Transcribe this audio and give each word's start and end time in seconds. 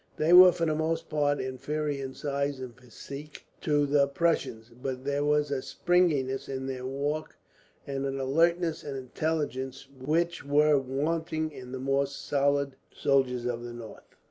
They 0.17 0.33
were, 0.33 0.51
for 0.51 0.65
the 0.65 0.73
most 0.73 1.09
part, 1.09 1.39
inferior 1.39 2.03
in 2.03 2.15
size 2.15 2.59
and 2.59 2.75
physique 2.75 3.45
to 3.61 3.85
the 3.85 4.07
Prussians; 4.07 4.69
but 4.81 5.05
there 5.05 5.23
was 5.23 5.51
a 5.51 5.61
springiness 5.61 6.49
in 6.49 6.65
their 6.65 6.87
walk, 6.87 7.35
and 7.85 8.07
an 8.07 8.19
alertness 8.19 8.83
and 8.83 8.97
intelligence 8.97 9.87
which 10.03 10.43
were 10.43 10.79
wanting 10.79 11.51
in 11.51 11.71
the 11.71 11.77
more 11.77 12.07
solid 12.07 12.77
soldier 12.91 13.47
of 13.51 13.63
the 13.63 13.73
north. 13.73 14.15